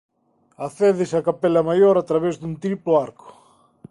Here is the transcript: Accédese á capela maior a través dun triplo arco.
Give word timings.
Accédese 0.67 1.15
á 1.21 1.23
capela 1.29 1.67
maior 1.69 1.95
a 1.97 2.07
través 2.09 2.35
dun 2.37 2.53
triplo 2.63 2.91
arco. 3.05 3.27